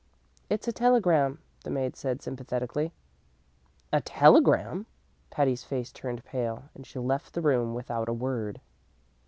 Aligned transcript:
"It's 0.49 0.67
a 0.67 0.71
telegram," 0.71 1.37
the 1.63 1.69
maid 1.69 1.95
said 1.95 2.23
sympathetically. 2.23 2.91
"A 3.93 4.01
telegram?" 4.01 4.87
Patty's 5.29 5.63
face 5.63 5.91
turned 5.91 6.25
pale, 6.25 6.69
and 6.73 6.87
she 6.87 6.97
left 6.97 7.35
the 7.35 7.41
room 7.43 7.75
without 7.75 8.09
a 8.09 8.13
word. 8.13 8.61